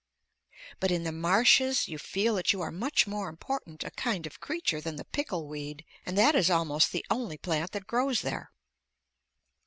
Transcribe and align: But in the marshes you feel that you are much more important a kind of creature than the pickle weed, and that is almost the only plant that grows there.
But 0.79 0.89
in 0.89 1.03
the 1.03 1.11
marshes 1.11 1.87
you 1.87 1.99
feel 1.99 2.33
that 2.33 2.51
you 2.51 2.59
are 2.61 2.71
much 2.71 3.05
more 3.05 3.29
important 3.29 3.83
a 3.83 3.91
kind 3.91 4.25
of 4.25 4.39
creature 4.39 4.81
than 4.81 4.95
the 4.95 5.05
pickle 5.05 5.47
weed, 5.47 5.85
and 6.07 6.17
that 6.17 6.33
is 6.33 6.49
almost 6.49 6.91
the 6.91 7.05
only 7.11 7.37
plant 7.37 7.71
that 7.73 7.85
grows 7.85 8.21
there. 8.23 8.51